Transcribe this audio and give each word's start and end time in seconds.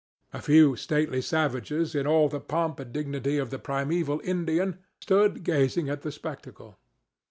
A 0.33 0.41
few 0.41 0.75
stately 0.75 1.21
savages 1.21 1.93
in 1.93 2.07
all 2.07 2.27
the 2.27 2.39
pomp 2.39 2.79
and 2.79 2.91
dignity 2.91 3.37
of 3.37 3.51
the 3.51 3.59
primeval 3.59 4.19
Indian 4.23 4.79
stood 4.99 5.43
gazing 5.43 5.89
at 5.89 6.01
the 6.01 6.11
spectacle. 6.11 6.79